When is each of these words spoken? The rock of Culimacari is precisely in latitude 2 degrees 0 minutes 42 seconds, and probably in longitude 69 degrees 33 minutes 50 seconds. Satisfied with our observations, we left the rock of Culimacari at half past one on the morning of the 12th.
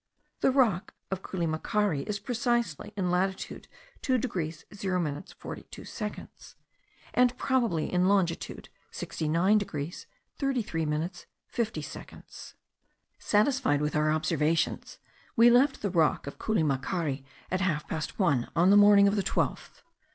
The 0.39 0.49
rock 0.49 0.95
of 1.11 1.21
Culimacari 1.21 2.01
is 2.09 2.17
precisely 2.17 2.91
in 2.97 3.11
latitude 3.11 3.67
2 4.01 4.17
degrees 4.17 4.65
0 4.73 4.99
minutes 4.99 5.33
42 5.33 5.85
seconds, 5.85 6.55
and 7.13 7.37
probably 7.37 7.93
in 7.93 8.07
longitude 8.07 8.69
69 8.89 9.59
degrees 9.59 10.07
33 10.39 10.87
minutes 10.87 11.27
50 11.49 11.83
seconds. 11.83 12.55
Satisfied 13.19 13.79
with 13.79 13.95
our 13.95 14.09
observations, 14.11 14.97
we 15.35 15.51
left 15.51 15.83
the 15.83 15.91
rock 15.91 16.25
of 16.25 16.39
Culimacari 16.39 17.23
at 17.51 17.61
half 17.61 17.87
past 17.87 18.17
one 18.17 18.49
on 18.55 18.71
the 18.71 18.75
morning 18.77 19.07
of 19.07 19.15
the 19.15 19.21
12th. 19.21 19.83